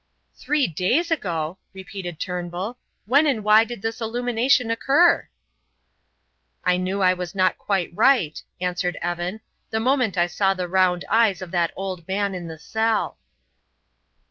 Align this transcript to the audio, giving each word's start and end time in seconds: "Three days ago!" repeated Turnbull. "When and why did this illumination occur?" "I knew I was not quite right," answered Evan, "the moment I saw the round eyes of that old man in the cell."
"Three 0.35 0.65
days 0.65 1.11
ago!" 1.11 1.59
repeated 1.73 2.19
Turnbull. 2.19 2.79
"When 3.05 3.27
and 3.27 3.43
why 3.43 3.63
did 3.63 3.83
this 3.83 4.01
illumination 4.01 4.71
occur?" 4.71 5.29
"I 6.65 6.77
knew 6.77 7.01
I 7.03 7.13
was 7.13 7.35
not 7.35 7.59
quite 7.59 7.91
right," 7.93 8.41
answered 8.59 8.97
Evan, 8.99 9.41
"the 9.69 9.79
moment 9.79 10.17
I 10.17 10.25
saw 10.25 10.55
the 10.55 10.67
round 10.67 11.05
eyes 11.07 11.39
of 11.39 11.51
that 11.51 11.71
old 11.75 12.07
man 12.07 12.33
in 12.33 12.47
the 12.47 12.57
cell." 12.57 13.19